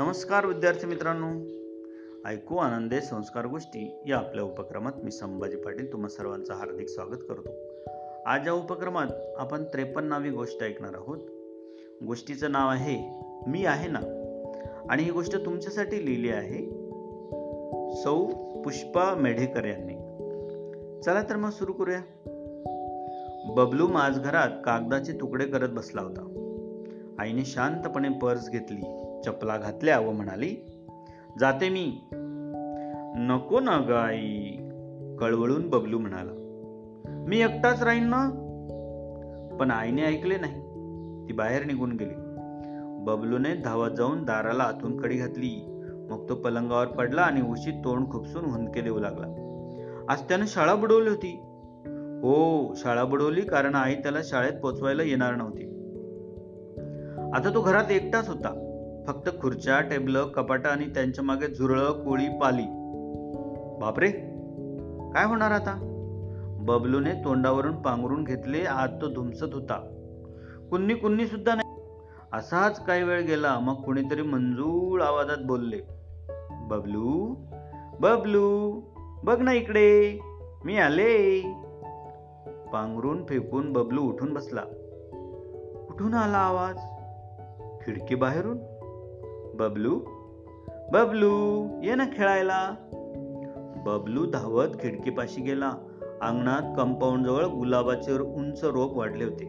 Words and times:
नमस्कार 0.00 0.46
विद्यार्थी 0.46 0.86
मित्रांनो. 0.86 1.28
ऐकू 2.28 2.56
आनंदे 2.56 3.00
संस्कार 3.00 3.46
गोष्टी 3.46 4.02
या 4.06 4.16
आपल्या 4.16 4.44
उपक्रमात 4.44 4.92
मी 5.04 5.10
संभाजी 5.10 5.56
पाटील 5.56 5.92
तुम्हा 5.92 6.08
सर्वांचं 6.08 6.54
हार्दिक 6.54 6.88
स्वागत 6.88 7.18
करतो. 7.28 7.50
आज 8.26 8.46
या 8.46 8.52
उपक्रमात 8.52 9.06
आपण 9.38 9.64
त्रेपन्नावी 9.64 10.30
गोष्ट 10.30 10.62
ऐकणार 10.62 10.90
आहोत. 10.94 11.18
गोष्टीचं 12.06 12.52
नाव 12.52 12.68
आहे 12.68 13.24
मी 13.46 13.64
आहे 13.64 13.88
ना? 13.88 14.00
आणि 14.90 15.02
ही 15.02 15.10
गोष्ट 15.10 15.36
तुमच्यासाठी 15.36 16.06
लिहिली 16.06 16.30
आहे 16.30 16.66
सौ 18.02 18.24
पुष्पा 18.64 19.14
मेढेकर 19.14 19.64
यांनी. 19.64 19.94
चला 21.02 21.22
तर 21.22 21.36
मग 21.36 21.50
सुरू 21.50 21.72
करूया. 21.72 22.00
बबलू 23.56 23.88
माझ 23.88 24.18
घरात 24.20 24.48
कागदाचे 24.64 25.12
तुकडे 25.12 25.46
करत 25.46 25.68
बसला 25.68 26.02
होता. 26.02 26.22
आईने 27.18 27.44
शांतपणे 27.44 28.08
पर्स 28.08 28.50
घेतली. 28.50 29.09
चपला 29.26 29.56
घातल्या 29.56 30.00
व 30.00 30.12
म्हणाली 30.12 30.56
जाते 31.38 31.68
मी. 31.68 31.98
नको 33.16 33.60
ना 33.60 33.78
गाई 33.78 34.56
कळवळून 35.16 35.68
बबलू 35.68 35.98
म्हणाला. 35.98 36.32
मी 37.28 37.40
एकटाच 37.40 37.82
राहीन 37.82 38.04
ना? 38.06 38.46
पण 39.60 39.70
आईने 39.70 40.02
ऐकले 40.02 40.38
नाही. 40.38 40.60
ती 41.28 41.32
बाहेर 41.32 41.64
निघून 41.64 41.92
गेली. 41.92 42.14
बबलूने 43.04 43.54
धावत 43.54 43.90
जाऊन 43.90 44.22
दाराला 44.22 44.62
आतून 44.62 45.00
कडी 45.00 45.16
घातली. 45.16 45.66
मग 46.10 46.28
तो 46.28 46.34
पलंगावर 46.34 46.86
पडला 46.86 47.22
आणि 47.22 47.42
उशीत 47.42 47.72
तोंड 47.72 48.10
खुपसून 48.10 48.44
हुंदके 48.44 48.80
देऊ 48.80 48.98
लागला. 48.98 49.26
आज 50.08 50.22
त्यानं 50.22 50.44
शाळा 50.46 50.74
बुडवली 50.74 51.10
होती. 51.10 51.40
हो 52.22 52.74
शाळा 52.74 53.04
बुडवली 53.04 53.40
कारण 53.40 53.74
आई 53.74 53.94
त्याला 53.94 54.18
शाळेत 54.24 54.52
पोचवायला 54.52 55.02
येणार 55.02 55.34
नव्हती. 55.34 55.64
आता 57.34 57.54
तो 57.54 57.60
घरात 57.60 57.90
एकटाच 57.90 58.28
होता. 58.28 58.69
फक्त 59.10 59.28
खुर्च्या 59.40 59.80
टेबल 59.80 60.24
कपाट 60.24 60.66
आणि 60.66 60.84
त्यांच्या 60.84 61.24
मागे 61.24 61.54
झुरळ 61.54 61.90
कोळी 61.90 62.28
पाली. 62.28 62.62
बापरे! 63.80 64.10
काय 65.14 65.24
होणार 65.24 65.50
आता? 65.50 65.86
बबलूने 66.60 67.12
तोंडावरून 67.12 67.76
पांघरून 67.76 68.24
घेतले 68.24 68.58
आत 68.58 68.88
तो 68.88 69.12
धुमसत 69.12 69.54
होता. 69.54 69.74
कुन्नी 70.70 70.94
कुन्नी 70.94 71.26
सुद्धा 71.26 71.54
नाही. 71.54 71.80
असाच 72.32 72.84
काही 72.84 73.02
वेळ 73.02 73.20
गेला 73.20 73.58
मग 73.58 73.74
कुणीतरी 73.74 74.22
मंजूळ 74.22 75.02
आवाजात 75.02 75.36
बोलले. 75.44 75.78
बबलू? 76.50 77.34
बबलू? 78.00 78.80
बघ 79.24 79.40
ना 79.40 79.52
इकडे. 79.52 80.18
मी 80.64 80.78
आले. 80.78 81.40
पांघरून 82.72 83.24
फेकून 83.24 83.72
बबलू 83.72 84.02
उठून 84.02 84.34
बसला. 84.34 84.62
कुठून 85.88 86.14
आला 86.14 86.38
आवाज? 86.38 86.76
खिडकी 87.84 88.14
बाहेरून? 88.14 88.58
बबलू? 89.60 90.00
बबलू 90.92 91.66
ये 91.82 91.94
ना 91.94 92.04
खेळायला. 92.12 92.74
बबलू 93.86 94.26
धावत 94.30 94.66
खिडकीपाशी 94.80 95.40
गेला. 95.40 95.72
अंगणात 96.22 96.76
कंपाऊंड 96.76 97.26
जवळ 97.26 97.44
गुलाबाचे 97.44 98.18
उंच 98.18 98.64
रोप 98.64 98.98
वाढले 98.98 99.24
होते. 99.24 99.44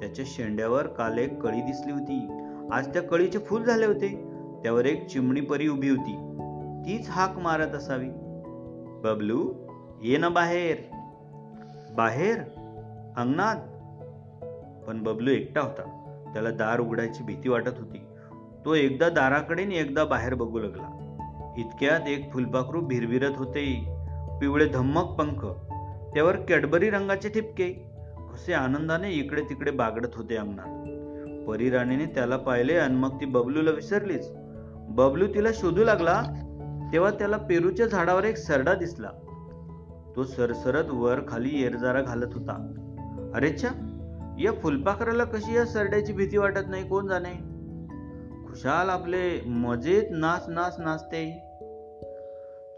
त्याच्या 0.00 0.24
शेंड्यावर 0.28 0.86
काल 0.86 1.18
एक 1.18 1.42
कळी 1.42 1.60
दिसली 1.60 1.92
होती. 1.92 2.28
आज 2.72 2.88
त्या 2.88 3.02
कळीचे 3.02 3.38
फूल 3.38 3.62
झाले 3.62 3.86
होते. 3.86 4.30
त्यावर 4.62 4.86
एक 4.86 5.06
चिमणी 5.06 5.40
परी 5.40 5.68
उभी 5.68 5.90
होती. 5.90 6.16
तीच 6.86 7.08
हाक 7.08 7.38
मारत 7.38 7.68
असावी. 7.68 8.08
बबलू 9.04 9.52
ये 10.02 10.16
ना 10.16 10.28
बाहेर. 10.28 10.76
बाहेर? 11.94 12.38
अंगणात? 13.16 13.56
पण 14.88 15.02
बबलू 15.02 15.30
एकटा 15.30 15.60
होता. 15.60 15.82
त्याला 16.32 16.50
दार 16.50 16.80
उघडायची 16.80 17.24
भीती 17.24 17.48
वाटत 17.48 17.78
होती. 17.78 18.00
तो 18.64 18.74
एकदा 18.74 19.08
दाराकडे 19.08 19.62
एकदा 19.62 20.04
बाहेर 20.04 20.34
बघू 20.34 20.58
लागला. 20.58 20.96
इतक्यात 21.58 22.08
एक 22.08 22.32
फुलपाखरू 22.32 22.80
भिरभिरत 22.80 23.32
होते. 23.36 23.96
पिवळे 24.40 24.66
धम्मक 24.66 25.04
पंख 25.04 25.46
त्यावर 26.14 26.36
कॅडबरी 26.36 26.90
रंगाचे 26.90 27.28
ठिपके. 27.28 27.72
कसे 28.32 28.52
आनंदाने 28.52 29.10
इकडे 29.10 29.42
तिकडे 29.42 29.70
बागडत 29.70 30.08
होते 30.14 30.36
अंगणात. 30.36 30.66
परीराणीने 31.48 32.06
त्याला 32.06 32.36
पाहिले 32.36 32.76
आणि 32.76 32.94
मग 32.94 33.20
ती 33.20 33.26
बबलूला 33.26 33.70
विसरलीच. 33.70 34.30
बबलू 34.88 35.26
तिला 35.26 35.48
शोधू 35.54 35.84
लागला 35.84 36.22
तेव्हा 36.92 37.10
त्याला 37.10 37.36
पेरूच्या 37.36 37.86
झाडावर 37.86 38.24
एक 38.24 38.36
सरडा 38.36 38.74
दिसला. 38.74 39.08
तो 40.16 40.24
सरसरत 40.24 40.84
वर 40.90 41.20
खाली 41.28 41.62
येरजारा 41.62 42.02
घालत 42.02 42.34
होता. 42.34 42.74
अरेच्छा 43.34 43.68
या 44.40 44.52
फुलपाखराला 44.62 45.24
कशी 45.24 45.56
या 45.56 45.64
सरड्याची 45.64 46.12
भीती 46.12 46.38
वाटत 46.38 46.66
नाही? 46.68 46.88
कोण 46.88 47.06
जाणे? 47.06 47.49
खुशाल 48.50 48.88
आपले 48.88 49.40
मजेत 49.46 50.02
नाच 50.10 50.44
नाच 50.48 50.76
नाचते. 50.78 51.42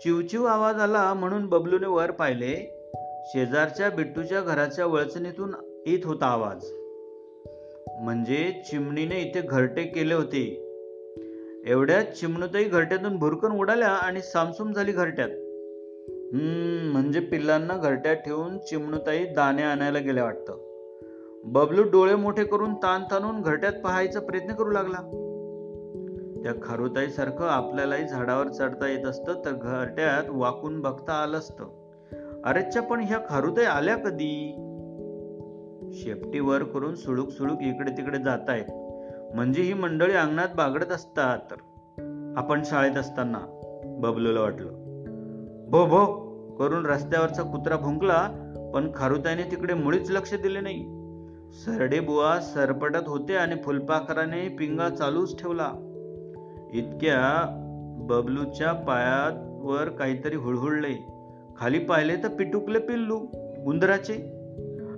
चिवचिव 0.03 0.45
आवाज 0.45 0.77
आला 0.77 1.15
म्हणून 1.15 1.47
बबलूने 1.47 1.87
वर 1.87 2.11
पाहिले. 2.11 2.57
शेजारच्या 3.25 3.91
बिट्टूच्या 3.91 4.41
घराच्या 4.41 4.87
वळचणीतून 4.87 5.55
येत 5.87 5.99
होता 6.05 6.27
आवाज. 6.27 6.65
म्हणजे 8.01 8.63
चिमणीने 8.71 9.21
इथे 9.21 9.41
घरटे 9.41 9.83
केले 9.83 10.15
होते. 10.15 10.43
एवढ्यात 11.67 12.05
चिमणूतही 12.05 12.65
घरट्यातून 12.65 13.17
भुरकन 13.17 13.53
उडाल्या 13.53 13.89
आणि 13.89 14.23
सामसूम 14.23 14.73
झाली 14.73 14.93
घरट्यात. 14.93 15.31
हम्म 16.35 16.93
म्हणजे 16.93 17.21
पिल्लांना 17.21 17.77
घरट्यात 17.77 18.17
ठेवून 18.17 18.59
चिमणूताई 18.59 19.25
दाणे 19.25 19.63
आणायला 19.63 19.99
गेल्या 19.99 20.25
वाटतं. 20.25 20.73
बबलू 21.45 21.83
डोळे 21.83 22.15
मोठे 22.15 22.45
करून 22.45 22.75
ताण 22.75 23.03
ताणून 23.03 23.43
घरट्यात 23.43 23.73
पाहायचा 23.73 24.21
प्रयत्न 24.21 24.55
करू 24.55 24.71
लागला. 24.71 25.22
त्या 26.43 26.53
खारुताई 26.63 27.09
सारखं 27.09 27.49
आपल्यालाही 27.49 28.09
झाडावर 28.09 28.49
चढता 28.49 28.89
येत 28.89 29.05
असतं 29.05 29.35
तर 29.45 29.53
घरट्यात 29.53 30.25
वाकून 30.29 30.81
बघता 30.81 31.13
आलं 31.13 31.39
असतं. 31.39 31.65
अरेच्या 32.45 32.83
पण 32.83 33.01
ह्या 33.01 33.19
खारुताई 33.29 33.65
आल्या 33.65 33.97
कधी? 33.97 34.55
शेपटी 35.93 36.41
वर 36.41 36.63
करून 36.63 36.95
सुळूक 36.95 37.31
सुळूक 37.31 37.63
इकडे 37.63 37.91
तिकडे 37.91 38.19
जातायत. 38.19 38.65
म्हणजे 39.35 39.63
ही 39.63 39.75
मंडळी 39.75 40.13
अंगणात 40.13 40.49
बागडत 40.57 40.93
असतात. 40.93 41.39
आपण 42.37 42.63
शाळेत 42.65 42.97
असताना 42.97 43.39
बबलूला 43.85 44.41
वाटलं. 44.41 44.69
भो 45.69 45.87
भो 45.87 46.33
करून 46.59 46.87
रस्त्यावरचा 46.87 47.43
कुत्रा 47.43 47.77
भुंकला 47.77 48.29
पण 48.75 48.91
खारुताईने 48.95 49.43
तिकडे 49.43 49.75
मुळीच 49.75 50.11
लक्ष 50.11 50.35
दिले 50.35 50.61
नाही. 50.61 50.99
सरडे 51.53 52.01
बुवा 52.01 52.41
सरपटत 52.41 53.09
होते 53.09 53.37
आणि 53.37 53.55
फुलपाखराने 53.65 54.49
पिंगा 54.49 54.89
चालूच 54.89 55.43
ठेवला. 55.43 55.92
इतक्या 56.73 57.47
बबलूच्या 58.01 58.73
पायावर 58.73 59.89
काहीतरी 59.89 60.37
हुळहुळले 60.37 61.13
खाली 61.57 61.79
पाहिले 61.79 62.17
तर 62.17 62.29
पिटुकले 62.29 62.79
पिल्लू 62.79 63.21
उंदराचे. 63.67 64.15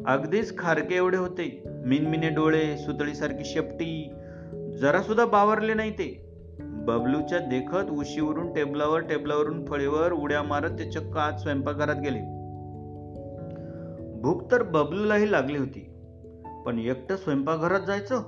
अगदीच 0.06 0.58
खारके 0.58 0.96
एवढे 0.96 1.16
होते. 1.16 1.62
मिनमिने 1.66 2.28
डोळे 2.28 2.76
सुतळीसारखी 2.76 3.44
शेपटी. 3.44 4.14
जरा 4.80 5.02
सुद्धा 5.02 5.24
बावरले 5.24 5.74
नाही 5.74 5.90
ते. 5.90 6.30
बबलूच्या 6.60 7.38
देखत 7.38 7.90
उशीवरून 7.90 8.52
टेबलावर 8.52 9.00
टेबलावरून 9.00 9.64
फळीवर 9.64 10.12
उड्या 10.12 10.42
मारत 10.42 10.70
ते 10.70 10.90
चक्क 10.90 11.16
आज 11.16 11.42
स्वयंपाकघरात 11.42 11.96
गेले. 11.96 12.20
भूक 14.20 14.52
तर 14.52 14.62
बबलूलाही 14.62 15.32
लागली 15.32 15.58
होती. 15.58 15.90
पण 16.66 16.78
एकटं 16.78 17.16
स्वयंपाकघरात 17.16 17.80
जायचं? 17.80 18.22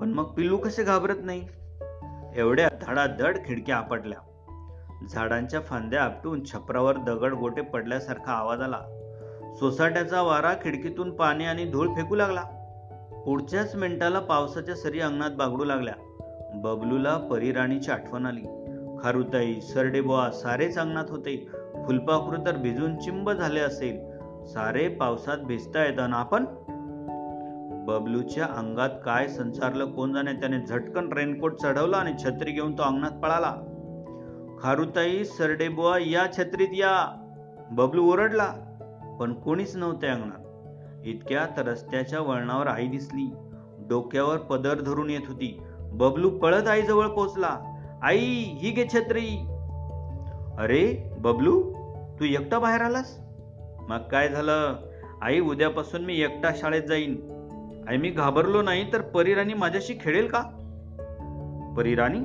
पण 0.00 0.08
मग 0.08 0.24
पिल्लू 0.24 0.56
कसे 0.56 0.84
घाबरत 0.84 1.16
नाही? 1.24 1.48
एवढ्या 2.36 2.68
धडाधड 2.82 3.38
खिडक्या 3.46 3.76
आपटल्या. 3.76 4.18
झाडांच्या 5.10 5.60
फांद्या 5.60 6.02
आपटून 6.02 6.44
छपरावर 6.44 6.96
दगड 6.96 7.34
गोटे 7.34 7.62
पडल्यासारखा 7.62 8.32
आवाज 8.32 8.60
आला. 8.60 8.80
सोसाट्याचा 9.60 10.22
वारा 10.22 10.54
खिडकीतून 10.54 11.16
पाणी 11.16 11.44
आणि 11.44 11.64
धूळ 11.64 11.88
फेकू 11.88 12.14
लागला. 12.14 12.42
पुढच्याच 13.26 13.74
मिनिटाला 13.74 14.20
पावसाच्या 14.20 14.74
सरी 14.74 15.00
अंगणात 15.00 15.30
बागडू 15.30 15.64
लागल्या. 15.64 15.94
बबलूला 16.54 17.16
परीराणीची 17.16 17.90
आठवण 17.90 18.26
आली. 18.26 18.40
खारुताई 19.02 19.60
सरडेबोआ 19.60 20.30
सारेच 20.30 20.78
अंगणात 20.78 21.04
होते. 21.08 21.48
फुलपाखरू 21.86 22.46
तर 22.46 22.56
भिजून 22.56 22.96
चिंब 22.96 23.30
झाले 23.30 23.60
असेल. 23.60 24.18
सारे 24.46 24.88
पावसात 24.88 25.38
भिजता 25.38 25.84
येतात 25.84 26.08
आपण? 26.12 26.44
बबलूच्या 27.88 28.44
अंगात 28.44 28.88
काय 29.04 29.28
संसारलं 29.28 29.90
कोण 29.90 30.12
जाणे? 30.12 30.32
त्याने 30.32 30.60
झटकन 30.60 31.12
रेनकोट 31.12 31.54
चढवला 31.54 31.96
आणि 31.96 32.12
छत्री 32.24 32.50
घेऊन 32.50 32.78
तो 32.78 32.82
अंगणात 32.82 33.10
पळाला. 33.10 33.54
खारुताई 34.62 35.24
सरडेबुआ 35.24 35.98
या 36.00 36.32
छत्रीत 36.36 36.68
या. 36.72 37.24
बबलू 37.70 38.12
ओरडला 38.12 38.54
पण 39.20 39.32
कोणीच 39.32 39.76
नव्हते 39.76 40.06
अंगणात. 40.06 40.44
इतक्यात 41.06 41.58
रस्त्याच्या 41.58 42.20
वळणावर 42.20 42.66
आई 42.66 42.86
दिसली. 42.86 43.30
डोक्यावर 43.88 44.36
पदर 44.36 44.74
धरून 44.74 45.10
येत 45.10 45.28
होती. 45.28 45.60
बबलू 45.78 46.30
पळत 46.30 46.68
आईजवळ 46.68 47.06
पोचला 47.06 47.56
आई 48.02 48.24
ही 48.34 48.70
घे 48.70 48.86
छत्री. 48.94 49.28
अरे 50.58 51.10
बबलू 51.18 51.72
तू 52.20 52.24
एकटा 52.24 52.58
बाहेर 52.58 52.80
आलास? 52.80 53.18
मग 53.88 53.98
काय 53.98 54.28
झालं? 54.28 54.76
आई 55.22 55.40
उद्यापासून 55.40 56.04
मी 56.04 56.20
एकटा 56.20 56.50
शाळेत 56.56 56.82
जाईन. 56.82 57.37
आई 57.88 57.96
मी 57.96 58.10
घाबरलो 58.10 58.62
नाही 58.62 58.92
तर 58.92 59.00
परीराणी 59.00 59.54
माझ्याशी 59.54 59.94
खेळेल 60.00 60.26
का? 60.26 60.40
परीराणी? 61.76 62.18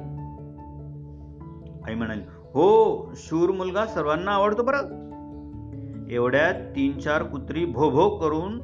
आई 1.86 1.96
म्हणाली 1.96 2.22
हो 2.28 3.10
शूर 3.16 3.52
मुलगा 3.52 3.86
सर्वांना 3.86 4.32
आवडतो 4.32 4.64
बरं. 4.64 5.04
एवढ्यात 6.12 6.54
तीन 6.54 7.00
चार 7.00 7.24
कुत्री 7.24 7.66
भो 7.66 7.90
भो 7.90 8.10
करून 8.10 8.62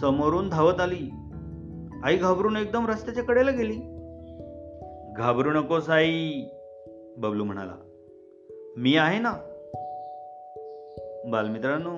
समोरून 0.00 0.48
धावत 0.48 0.80
आली. 0.80 1.10
आई 2.04 2.16
घाबरून 2.16 2.56
एकदम 2.56 2.86
रस्त्याच्या 2.86 3.24
कडेला 3.24 3.50
गेली. 3.50 3.76
घाबरू 5.16 5.50
नकोस 5.50 5.90
आई 5.90 6.44
बबलू 7.16 7.44
म्हणाला. 7.44 7.74
मी 8.76 8.96
आहे 8.96 9.18
ना. 9.18 9.32
बालमित्रांनो 11.30 11.96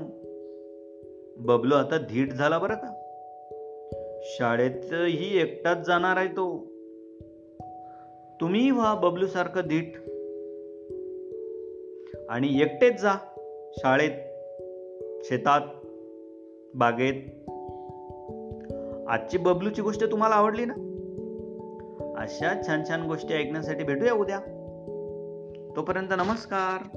बबलू 1.37 1.75
आता 1.75 1.99
धीट 1.99 2.33
झाला 2.33 2.59
बरं 2.59 2.75
का? 2.75 3.00
शाळेतही 4.23 5.41
एकटाच 5.41 5.87
जाणार 5.87 6.17
आहे 6.17 6.29
तो. 6.29 6.67
तुम्ही 8.41 8.71
व्हा 8.71 8.95
बबलू 8.95 9.27
सारखं 9.27 9.61
धीट. 9.61 9.93
आणि 12.29 12.61
एकटेच 12.61 13.01
जा 13.01 13.15
शाळेत 13.73 14.11
शेतात 15.25 15.61
बागेत. 16.75 17.15
आजची 19.09 19.39
बबलूची 19.39 19.83
गोष्ट 19.83 20.11
तुम्हाला 20.11 20.35
आवडली 20.35 20.65
ना? 20.65 20.75
अशा 22.17 22.63
छान 22.67 22.83
छान 22.89 23.07
गोष्टी 23.07 23.35
ऐकण्यासाठी 23.35 23.85
भेटूया 23.85 24.13
उद्या. 24.13 24.39
तोपर्यंत 25.77 26.09
नमस्कार. 26.11 26.97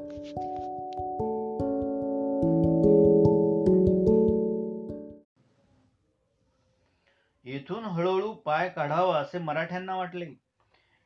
येथून 7.64 7.86
हळूहळू 7.86 8.34
पाय 8.34 8.70
काढावा 8.70 9.20
असे 9.20 9.40
मराठ्यांना 9.40 9.96
वाटले. 9.96 10.26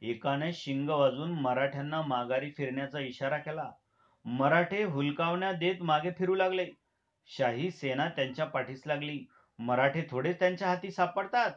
एकाने 0.02 0.54
शिंग 0.54 0.90
वाजून 0.90 1.32
मराठ्यांना 1.32 2.02
माघारी 2.02 2.52
फिरण्याचा 2.52 3.00
इशारा 3.00 3.38
केला. 3.38 3.72
मराठे 4.26 4.84
हुलकावण्या 4.84 5.52
देत 5.52 5.76
मागे 5.82 6.12
फिरू 6.12 6.36
लागले. 6.36 6.66
शाही 7.26 7.72
सेना 7.72 8.10
त्यांच्या 8.10 8.46
पाठीस 8.46 8.82
लागली. 8.86 9.26
मराठे 9.60 10.02
थोडे 10.12 10.34
त्यांच्या 10.34 10.68
हाती 10.68 10.92
सापडतात. 10.92 11.52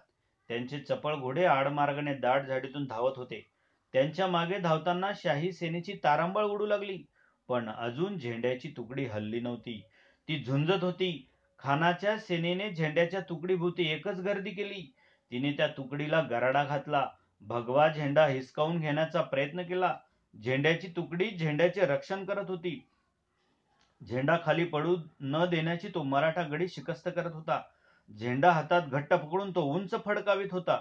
त्यांचे 0.48 0.78
चपळ 0.78 1.14
घोडे 1.14 1.44
आडमार्गाने 1.44 2.14
दाट 2.14 2.42
झाडीतून 2.42 2.86
धावत 2.86 3.12
होते. 3.16 3.50
त्यांच्या 3.92 4.26
मागे 4.26 4.58
धावताना 4.58 5.10
शाही 5.14 5.52
सेनेची 5.52 5.92
तारांबळ 6.04 6.44
उडू 6.44 6.66
लागली. 6.66 7.02
पण 7.48 7.68
अजून 7.68 8.18
झेंड्याची 8.18 8.74
तुकडी 8.76 9.04
हल्ली 9.04 9.40
नव्हती. 9.40 9.82
ती 10.28 10.44
झुंजत 10.44 10.84
होती. 10.84 11.29
खानाच्या 11.64 12.18
सेनेने 12.18 12.70
झेंड्याच्या 12.70 13.20
तुकडीभोवती 13.20 13.92
एकच 13.92 14.20
गर्दी 14.20 14.50
केली. 14.50 14.92
तिने 15.30 15.52
त्या 15.52 15.66
तुकडीला 15.66 16.20
गराडा 16.20 16.64
घातला. 16.64 17.06
भगवा 17.40 17.88
झेंडा 17.88 18.26
हिसकावून 18.26 18.80
घेण्याचा 18.80 19.22
प्रयत्न 19.22 19.62
केला. 19.62 19.94
झेंड्याची 20.44 20.88
तुकडी 20.88 21.30
झेंड्याचे 21.30 21.80
रक्षण 21.80 22.24
करत 22.24 22.50
होती. 22.50 22.88
झेंडा 24.08 24.36
खाली 24.44 24.64
पडू 24.64 24.96
न 25.20 25.44
देण्याची 25.50 25.88
तो 25.94 26.02
मराठा 26.02 26.42
गडी 26.42 26.68
शिकस्त 26.68 27.08
करत 27.16 27.34
होता. 27.34 27.62
झेंडा 28.18 28.50
हातात 28.50 28.82
घट्ट 28.82 29.14
पकडून 29.14 29.50
तो 29.50 29.62
उंच 29.62 29.94
फडकावित 30.04 30.48
होता. 30.52 30.80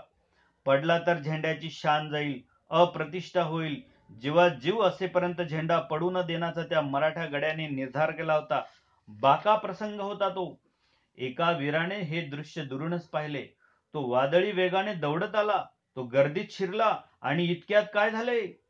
पडला 0.65 0.99
तर 0.99 1.17
झेंड्याची 1.17 1.69
शान 1.69 2.09
जाईल 2.09 2.41
अप्रतिष्ठा 2.69 3.41
होईल. 3.41 3.81
जीवा 4.21 4.49
जीव 4.49 4.81
असेपर्यंत 4.81 5.41
झेंडा 5.41 5.79
पडू 5.79 6.09
न 6.11 6.21
देण्याचा 6.21 6.63
त्या 6.63 6.81
मराठा 6.81 7.25
गड्याने 7.25 7.67
निर्धार 7.67 8.11
केला 8.11 8.33
होता. 8.33 8.61
बाका 9.07 9.55
प्रसंग 9.55 9.99
होता 9.99 10.29
तो. 10.29 10.59
एका 11.19 11.51
वीराने 11.51 11.95
हे 11.95 12.21
दृश्य 12.21 12.63
दुरूनच 12.63 13.07
पाहिले. 13.07 13.45
तो 13.93 14.07
वादळी 14.07 14.51
वेगाने 14.51 14.93
दौडत 14.93 15.35
आला 15.35 15.65
तो 15.95 16.03
गर्दीत 16.03 16.45
शिरला 16.51 16.97
आणि 17.21 17.45
इतक्यात 17.45 17.83
काय 17.93 18.11
झाले? 18.11 18.61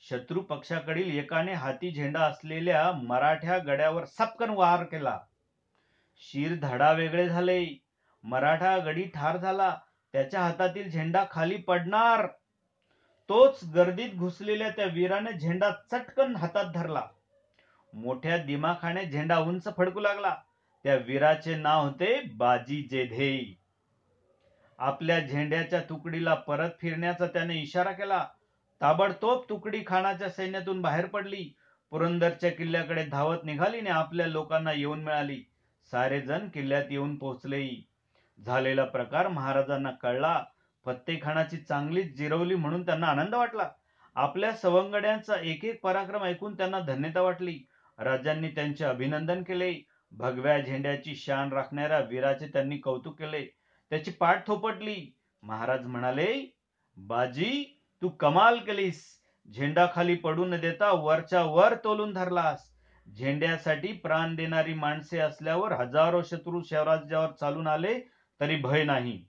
शत्रू 0.00 0.40
पक्षाकडील 0.40 1.18
एकाने 1.18 1.52
हाती 1.52 1.90
झेंडा 1.90 2.20
असलेल्या 2.20 2.92
मराठ्या 2.92 3.58
गड्यावर 3.58 4.04
सपकन 4.04 4.50
वार 4.50 4.84
केला. 4.84 5.18
शिर 6.16 6.54
धडा 6.54 6.92
वेगळे 6.92 7.28
झाले. 7.28 7.66
मराठा 8.24 8.76
गडी 8.78 9.02
ठार 9.02 9.36
झाला. 9.36 9.78
त्याच्या 10.12 10.40
हातातील 10.40 10.90
झेंडा 10.90 11.24
खाली 11.30 11.56
पडणार. 11.56 12.26
तोच 13.28 13.60
गर्दीत 13.74 14.10
घुसलेल्या 14.14 14.70
त्या 14.70 14.86
वीराने 14.86 15.32
झेंडा 15.32 15.70
चटकन 15.70 16.36
हातात 16.36 16.64
धरला. 16.74 17.02
मोठ्या 17.94 18.36
दिमाखाने 18.36 19.04
झेंडा 19.04 19.38
उंच 19.38 19.68
फडकू 19.76 20.00
लागला. 20.00 20.34
त्या 20.84 20.94
वीराचे 20.94 21.56
नाव 21.56 21.84
होते 21.84 22.22
बाजी 22.34 22.88
जेधे 22.90 23.60
आपल्या 24.78 25.20
झेंड्याच्या 25.20 25.80
तुकडीला 25.80 26.34
परत 26.34 26.70
फिरण्याचा 26.80 27.26
त्याने 27.26 27.54
इशारा 27.54 27.92
केला. 27.92 28.26
ताबडतोब 28.80 29.44
तुकडी 29.48 29.80
खानाच्या 29.86 30.28
सैन्यातून 30.28 30.82
बाहेर 30.82 31.06
पडली. 31.06 31.56
पुरंदरच्या 31.90 32.50
किल्ल्याकडे 32.50 33.04
धावत 33.04 33.44
निघाली 33.44 33.78
आणि 33.78 33.90
आपल्या 33.90 34.26
लोकांना 34.26 34.72
येऊन 34.72 35.04
मिळाली. 35.04 35.42
सारे 35.90 36.20
जण 36.20 36.48
किल्ल्यात 36.48 36.84
येऊन 36.90 37.16
पोहोचले. 37.16 37.86
झालेला 38.46 38.84
प्रकार 38.84 39.28
महाराजांना 39.28 39.90
कळला. 39.90 40.44
फत्तेखानाची 40.84 41.56
चांगलीच 41.56 42.16
जिरवली 42.16 42.54
म्हणून 42.54 42.86
त्यांना 42.86 43.06
आनंद 43.06 43.34
वाटला. 43.34 43.68
आपल्या 44.14 44.52
सवंगड्यांचा 44.52 45.34
एक 45.34 45.64
एक 45.64 45.82
पराक्रम 45.82 46.22
ऐकून 46.22 46.56
त्यांना 46.56 46.80
धन्यता 46.80 47.22
वाटली. 47.22 47.58
राजांनी 47.98 48.48
त्यांचे 48.48 48.84
अभिनंदन 48.84 49.42
केले. 49.42 49.93
भगव्या 50.16 50.60
झेंड्याची 50.60 51.14
शान 51.14 51.52
राखणाऱ्या 51.52 51.98
वीराचे 51.98 52.46
त्यांनी 52.46 52.76
कौतुक 52.78 53.18
केले. 53.18 53.46
त्याची 53.90 54.10
पाठ 54.10 54.46
थोपटली. 54.46 55.16
महाराज 55.42 55.86
म्हणाले 55.86 56.56
बाजी 56.96 57.80
तू 58.02 58.08
कमाल 58.08 58.58
केलीस. 58.58 59.20
झेंडा 59.54 59.86
खाली 59.94 60.14
पडू 60.14 60.44
न 60.44 60.60
देता 60.60 60.92
वरच्या 60.92 61.42
वर 61.42 61.74
तोलून 61.84 62.12
धरलास. 62.12 62.70
झेंड्यासाठी 63.16 63.92
प्राण 63.92 64.34
देणारी 64.34 64.74
माणसे 64.74 65.18
असल्यावर 65.18 65.72
हजारो 65.72 66.22
शत्रू 66.22 66.62
स्वराज्यावर 66.62 67.30
चालून 67.30 67.66
आले 67.66 68.00
तरी 68.40 68.56
भय 68.56 68.84
नाही. 68.84 69.24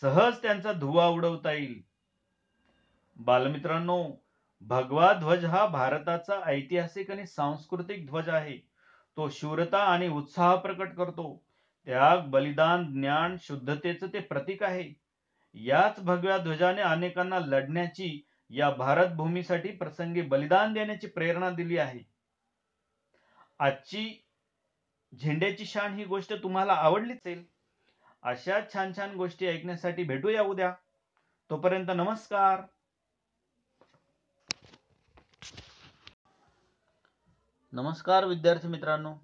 सहज 0.00 0.34
त्यांचा 0.42 0.72
धुवा 0.72 1.06
उडवता 1.06 1.52
येईल. 1.52 1.82
बालमित्रांनो 3.16 4.04
भगवा 4.60 5.12
ध्वज 5.12 5.44
हा 5.44 5.66
भारताचा 5.66 6.40
ऐतिहासिक 6.46 7.10
आणि 7.10 7.26
सांस्कृतिक 7.26 8.06
ध्वज 8.06 8.28
आहे. 8.28 8.73
तो 9.16 9.28
शूरता 9.28 9.78
आणि 9.78 10.08
उत्साह 10.08 10.56
प्रकट 10.56 10.94
करतो. 10.94 11.44
त्याग 11.86 12.18
बलिदान 12.18 13.00
ज्ञान 13.00 13.36
शुद्धतेचं 13.40 14.06
ते 14.06 14.20
प्रतीक 14.20 14.62
आहे. 14.62 14.92
याच 15.54 16.00
भगव्या 16.00 16.38
ध्वजाने 16.38 16.82
अनेकांना 16.82 17.38
लढण्याची 17.38 18.26
या 18.50 18.70
भारत 18.70 19.08
भूमीसाठी 19.08 19.68
प्रसंगी 19.68 20.22
बलिदान 20.22 20.72
देण्याची 20.72 21.06
प्रेरणा 21.06 21.50
दिली 21.50 21.78
आहे. 21.78 22.00
आजची 23.58 24.24
झेंड्याची 25.22 25.64
शान 25.64 25.94
ही 25.94 26.04
गोष्ट 26.04 26.32
तुम्हाला 26.32 26.72
आवडलीच 26.72 27.16
असेल. 27.16 27.44
अशा 28.22 28.60
छान 28.74 28.92
छान 28.96 29.16
गोष्टी 29.16 29.46
ऐकण्यासाठी 29.46 30.04
भेटूया 30.04 30.42
उद्या. 30.42 30.74
तोपर्यंत 31.50 31.86
नमस्कार. 31.88 32.62
नमस्कार 37.76 38.24
विद्यार्थी 38.24 38.68
मित्रांनो. 38.68 39.14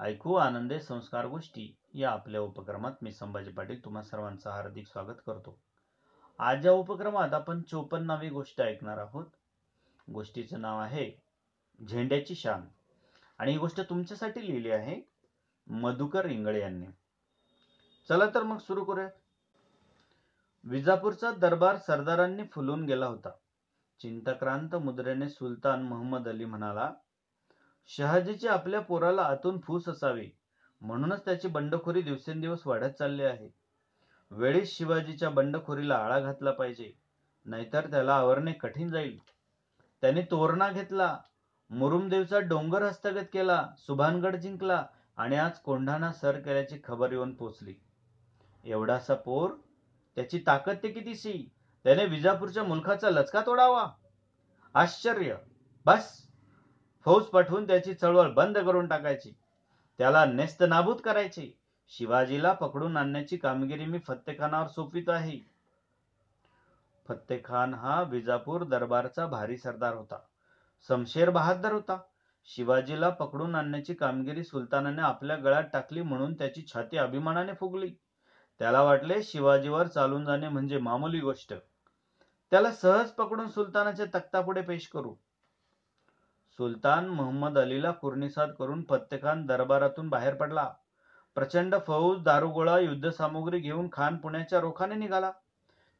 ऐकू 0.00 0.34
आनंदे 0.34 0.80
संस्कार 0.80 1.26
गोष्टी 1.26 1.76
या 1.94 2.10
आपल्या 2.10 2.40
उपक्रमात 2.40 2.92
मी 3.02 3.12
संभाजी 3.12 3.50
पाटील 3.50 3.84
तुम्हा 3.84 4.02
सर्वांचं 4.02 4.50
हार्दिक 4.50 4.86
स्वागत 4.86 5.16
करतो. 5.26 5.58
आज 6.38 6.66
या 6.66 6.72
उपक्रमात 6.72 7.34
आपण 7.34 7.62
चोपन्नावी 7.62 8.28
गोष्ट 8.28 8.60
ऐकणार 8.60 8.98
आहोत. 8.98 9.24
गोष्टीचं 10.12 10.60
नाव 10.60 10.80
आहे 10.80 11.12
झेंड्याची 11.88 12.34
शान. 12.34 12.60
आणि 13.38 13.52
ही 13.52 13.58
गोष्ट 13.58 13.80
तुमच्यासाठी 13.80 14.46
लिहिली 14.46 14.70
आहे 14.70 14.96
मधुकर 15.66 16.24
इंगळे 16.24 16.60
यांनी. 16.60 16.86
चला 18.08 18.26
तर 18.34 18.42
मग 18.42 18.58
सुरू 18.58 18.84
करूया 18.84 19.08
विजापूरचा 20.64 21.30
दरबार 21.30 21.76
सरदारांनी 21.76 22.42
फुलून 22.52 22.84
गेला 22.84 23.06
होता. 23.06 23.30
चिंताक्रांत 24.00 24.74
मुद्रेने 24.74 25.28
सुलतान 25.28 25.82
मोहम्मद 25.82 26.28
अली 26.28 26.44
म्हणाला 26.44 26.92
शहाजीची 27.86 28.48
आपल्या 28.48 28.80
पोराला 28.80 29.22
आतून 29.22 29.60
फूस 29.60 29.88
असावे. 29.88 30.26
म्हणूनच 30.80 31.24
त्याची 31.24 31.48
बंडखोरी 31.48 32.02
दिवसेंदिवस 32.02 32.66
वाढत 32.66 32.90
चालली 32.90 33.22
आहे. 33.22 33.48
वेळीच 34.30 34.76
शिवाजीच्या 34.76 35.30
बंडखोरीला 35.30 35.96
आळा 35.96 36.20
घातला 36.20 36.50
पाहिजे. 36.50 36.92
नाहीतर 37.44 37.90
त्याला 37.90 38.14
आवरणे 38.14 38.52
कठीण 38.52 38.88
जाईल. 38.88 39.18
त्याने 40.00 40.22
तोरणा 40.22 40.68
घेतला 40.68 41.18
मुरुमदेवचा 41.70 42.38
डोंगर 42.38 42.82
हस्तगत 42.82 43.24
केला 43.32 43.68
सुभानगड 43.78 44.36
जिंकला 44.36 44.84
आणि 45.16 45.36
आज 45.36 45.58
कोंढाणा 45.58 46.12
सर 46.12 46.40
केल्याची 46.40 46.78
खबर 46.84 47.12
येऊन 47.12 47.34
पोचली. 47.34 47.74
एवढासा 48.64 49.14
पोर 49.14 49.50
त्याची 50.16 50.42
ताकद 50.46 50.76
ते 50.82 50.88
कितीशी? 50.88 51.50
त्याने 51.84 52.04
विजापूरच्या 52.04 52.64
मुलखाचा 52.64 53.10
लचका 53.10 53.40
तोडावा? 53.40 53.86
आश्चर्य! 54.74 55.34
बस! 55.86 56.27
फौज 57.08 57.24
पाठवून 57.24 57.66
त्याची 57.66 57.94
चळवळ 57.94 58.30
बंद 58.30 58.58
करून 58.58 58.88
टाकायची. 58.88 59.32
त्याला 59.98 60.24
नेस्त 60.24 60.64
नाबूद 60.68 60.96
करायचे. 60.96 61.58
शिवाजीला 61.88 62.52
पकडून 62.52 62.96
आणण्याची 62.96 63.36
कामगिरी 63.36 63.84
मी 63.84 63.98
फत्तेखानावर 63.98 64.68
सोपवित 64.68 65.08
आहे. 65.08 65.38
फत्तेखान 67.08 67.74
हा 67.74 68.02
विजापूर 68.02 68.64
दरबारचा 68.64 69.26
भारी 69.26 69.56
सरदार 69.56 69.94
होता. 69.94 70.18
समशेर 70.88 71.30
बहादर 71.30 71.72
होता. 71.72 71.98
शिवाजीला 72.44 73.08
पकडून 73.08 73.54
आणण्याची 73.54 73.94
कामगिरी 73.94 74.44
सुलतानाने 74.44 75.02
आपल्या 75.02 75.36
गळ्यात 75.36 75.64
टाकली 75.72 76.02
म्हणून 76.02 76.34
त्याची 76.34 76.64
छाती 76.74 76.96
अभिमानाने 76.96 77.52
फुगली. 77.52 77.90
त्याला 78.58 78.82
वाटले 78.82 79.22
शिवाजीवर 79.22 79.86
चालून 79.86 80.24
जाणे 80.24 80.48
म्हणजे 80.48 80.78
मामूली 80.78 81.20
गोष्ट. 81.20 81.54
त्याला 82.50 82.70
सहज 82.70 83.10
पकडून 83.10 83.48
सुलतानाच्या 83.48 84.06
तख्तापुढे 84.14 84.60
पेश 84.60 84.88
करू. 84.88 85.14
सुलतान 86.58 87.08
मोहम्मद 87.08 87.58
अलीला 87.58 87.90
कुर्निसाद 87.90 88.50
करून 88.58 88.84
फत्तेखान 88.88 89.46
दरबारातून 89.46 90.08
बाहेर 90.08 90.34
पडला. 90.34 90.70
प्रचंड 91.34 91.74
फौज 91.86 92.22
दारुगोळा 92.22 92.78
युद्धसामुग्री 92.78 93.58
घेऊन 93.58 93.88
खान 93.92 94.16
पुण्याच्या 94.16 94.60
रोखाने 94.60 94.94
निघाला. 94.94 95.30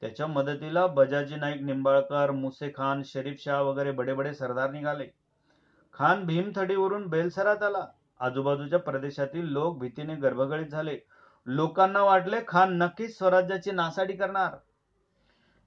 त्याच्या 0.00 0.26
मदतीला 0.26 0.86
बजाजी 0.86 1.36
नाईक 1.36 1.62
निंबाळकर 1.62 2.30
मुसे 2.30 2.72
खान 2.76 3.02
शरीफ 3.04 3.36
शाह 3.40 3.60
वगैरे 3.60 3.90
बडे 3.90 4.14
बडे 4.14 4.34
सरदार 4.34 4.70
निघाले. 4.70 5.06
खान 5.92 6.26
भीमथडीवरून 6.26 7.06
बेलसरात 7.08 7.62
आला. 7.62 7.86
आजूबाजूच्या 8.20 8.78
प्रदेशातील 8.78 9.44
लोक 9.44 9.78
भीतीने 9.78 10.14
गर्भगळीत 10.14 10.66
झाले. 10.66 10.98
लोकांना 11.46 12.02
वाटले 12.02 12.40
खान 12.48 12.72
नक्कीच 12.72 13.18
स्वराज्याची 13.18 13.70
नासाडी 13.70 14.12
करणार. 14.12 14.56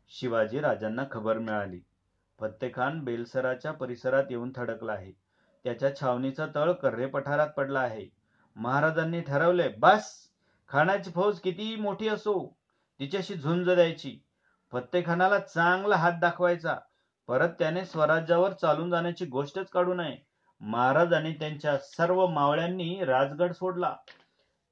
शिवाजी 0.08 0.60
राजांना 0.60 1.04
खबर 1.12 1.38
मिळाली. 1.38 1.80
फत्तेखान 2.42 3.04
बेलसराच्या 3.04 3.72
परिसरात 3.72 4.24
येऊन 4.30 4.52
थडकला 4.56 4.92
आहे. 4.92 5.12
त्याच्या 5.64 5.96
छावणीचा 5.96 6.46
तळ 6.56 6.72
कर्रे 6.72 7.06
पठारात 7.06 7.48
पडला 7.48 7.80
आहे. 7.80 8.08
महाराजांनी 8.56 9.22
ठरवले 9.22 9.68
बस 9.68 10.14
खानाची 10.70 11.12
फौज 11.12 11.40
कितीही 11.40 11.76
मोठी 11.76 12.08
असो 12.08 12.58
तिच्याशी 13.00 13.36
झुंज 13.36 13.70
द्यायची. 13.70 14.20
फत्तेखानाला 14.72 15.40
चांगला 15.40 15.96
हात 15.96 16.12
दाखवायचा. 16.22 16.76
परत 17.28 17.50
त्याने 17.60 17.86
स्वराज्यावर 17.86 18.52
चालून 18.52 18.90
जाण्याची 18.90 19.26
गोष्टच 19.26 19.70
काढू 19.70 19.94
नये. 19.94 20.18
महाराज 20.62 21.14
आणि 21.14 21.34
त्यांच्या 21.34 21.78
सर्व 21.78 22.28
मावळ्यांनी 22.28 23.06
राजगड 23.06 23.52
सोडला. 23.52 23.96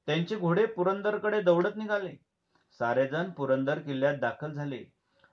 त्यांचे 0.06 0.36
घोडे 0.36 0.66
पुरंदरकडे 0.66 1.42
दौडत 1.42 1.76
निघाले. 1.76 2.12
सारेजण 2.78 3.30
पुरंदर 3.30 3.78
किल्ल्यात 3.78 4.14
दाखल 4.14 4.52
झाले. 4.52 4.84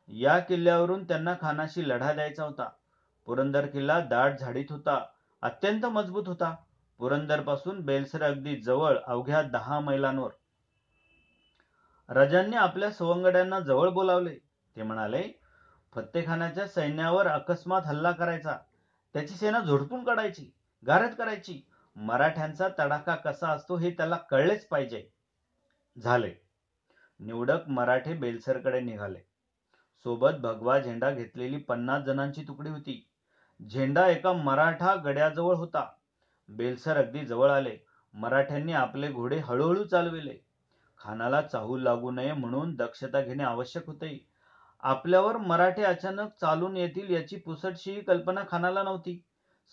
या 0.10 0.40
किल्ल्यावरून 0.40 1.04
त्यांना 1.04 1.34
खानाशी 1.42 1.90
लढा 1.90 2.14
द्यायचा 2.14 2.44
होता. 2.44 2.70
पुरंदर 3.26 3.66
किल्ला 3.66 4.00
दाट 4.00 4.40
झाडीत 4.40 4.66
होता. 4.70 5.06
अत्यंत 5.42 5.86
मजबूत 5.86 6.28
होता. 6.28 6.56
पुरंदरपासून 6.98 7.86
बेलसर 7.86 8.24
अगदी 8.24 8.56
जवळ 8.56 8.98
अवघ्या 9.08 9.42
दहा 9.42 9.80
मैलांवर. 9.80 10.30
राजांनी 12.10 12.56
आपल्या 12.56 12.92
सवंगड्यांना 12.92 13.60
जवळ 13.60 13.90
बोलावले. 13.90 14.36
ते 14.76 14.84
म्हणाले 14.84 15.24
फत्तेखानाच्या 15.94 16.68
सैन्यावर 16.68 17.28
अकस्मात 17.28 17.82
हल्ला 17.86 18.12
करायचा. 18.12 18.58
त्याची 19.14 19.34
सेना 19.36 19.60
झोडपून 19.60 20.04
काढायची 20.04 20.52
गारद 20.88 21.14
करायची. 21.14 21.62
मराठ्यांचा 21.96 22.68
तडाखा 22.80 23.16
कसा 23.16 23.50
असतो 23.50 23.78
हे 23.78 23.92
त्याला 23.92 24.16
कळलेच 24.16 24.68
पाहिजे. 24.68 25.08
झाले. 26.02 26.34
निवडक 27.20 27.68
मराठे 27.68 28.14
बेलसरकडे 28.14 28.80
निघाले. 28.80 29.20
सोबत 30.08 30.34
भगवा 30.34 30.80
झेंडा 30.80 31.12
घेतलेली 31.12 31.58
पन्नास 31.58 32.04
जणांची 32.04 32.42
तुकडी 32.48 32.70
होती. 32.70 33.10
झेंडा 33.70 34.08
एका 34.10 34.34
मराठा 34.34 34.96
गड्याजवळ 34.96 35.56
होता. 35.56 35.86
बेलसर 36.50 36.98
अगदी 36.98 37.26
जवळ 37.26 37.52
आले. 37.52 37.78
मराठ्यांनी 38.14 38.74
आपले 38.74 39.12
घोडे 39.12 39.38
हळूहळू 39.38 39.84
चालविले. 39.84 40.38
खानाला 40.98 41.42
चाहूल 41.42 41.84
लागू 41.84 42.12
नये 42.12 42.34
म्हणून 42.34 42.76
दक्षता 42.76 43.22
घेणे 43.22 43.44
आवश्यक 43.44 43.88
होते. 43.88 44.28
आपल्यावर 44.80 45.38
मराठे 45.38 45.84
अचानक 45.84 46.30
चालून 46.42 46.78
येतील 46.78 47.12
याची 47.12 47.36
पुसटशी 47.36 48.02
कल्पना 48.02 48.42
खानाला 48.52 48.84
नव्हती. 48.84 49.24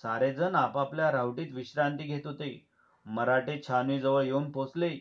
सारेजण 0.03 0.55
आपापल्या 0.55 1.13
रावटीत 1.13 1.53
विश्रांती 1.53 2.05
घेत 2.05 2.27
होते. 2.27 2.67
मराठे 3.07 3.61
छावणीजवळ 3.69 4.23
येऊन 4.23 4.51
पोचले. 4.51 4.97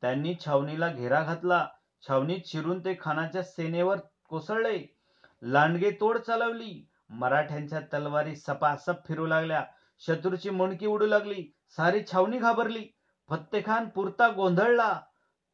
त्यांनी 0.00 0.34
छावणीला 0.46 0.88
घेरा 0.88 1.22
घातला. 1.22 1.66
छावणीत 2.08 2.40
शिरून 2.46 2.84
ते 2.84 2.96
खानाच्या 3.00 3.42
सेनेवर 3.42 3.98
कोसळले. 4.28 4.96
लांडगे 5.42 5.90
तोड 5.90 6.18
चालवली. 6.18 6.88
मराठ्यांच्या 7.10 7.80
तलवारी 7.80 8.36
सपासप 8.36 8.94
फिरू 9.06 9.26
लागल्या. 9.26 9.64
शत्रूची 9.98 10.50
मुणकी 10.50 10.86
उडू 10.86 11.06
लागली. 11.06 11.54
सारी 11.70 12.02
छावणी 12.12 12.38
घाबरली. 12.38 12.86
फत्तेखान 13.28 13.88
पुरता 13.88 14.28
गोंधळला. 14.28 15.00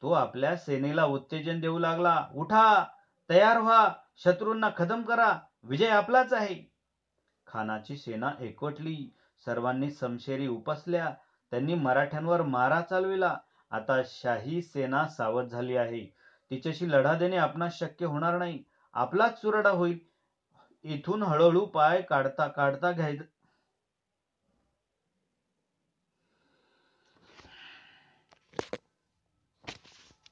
तो 0.01 0.11
आपल्या 0.11 0.57
सेनेला 0.57 1.05
उत्तेजन 1.05 1.59
देऊ 1.59 1.79
लागला. 1.79 2.27
उठा 2.35 2.85
तयार 3.29 3.57
व्हा. 3.57 3.93
शत्रूंना 4.17 4.69
खतम 4.77 5.01
करा. 5.01 5.39
विजय 5.63 5.87
आपलाच 5.87 6.33
आहे. 6.33 6.71
खानाची 7.47 7.97
सेना 7.97 8.31
एकवटली. 8.39 9.15
सर्वांनी 9.45 9.91
समशेरी 9.91 10.47
उपसल्या. 10.47 11.13
त्यांनी 11.51 11.73
मराठ्यांवर 11.73 12.41
मारा 12.41 12.81
चालविला. 12.81 13.37
आता 13.71 14.01
शाही 14.05 14.61
सेना 14.61 15.07
सावध 15.07 15.45
झाली 15.45 15.75
आहे. 15.75 16.14
तिच्याशी 16.51 16.91
लढा 16.91 17.13
देणे 17.13 17.37
आपणास 17.37 17.77
शक्य 17.79 18.05
होणार 18.05 18.37
नाही. 18.37 18.63
आपलाच 18.93 19.41
चुरडा 19.41 19.69
होईल. 19.69 19.97
इथून 20.85 21.23
हळूहळू 21.23 21.65
पाय 21.65 22.01
काढता 22.01 22.47
काढता 22.47 22.91